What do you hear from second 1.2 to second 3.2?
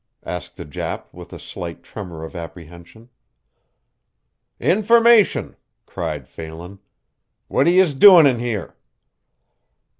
a slight tremor of apprehension.